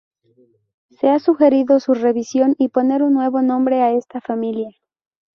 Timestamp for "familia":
4.19-4.71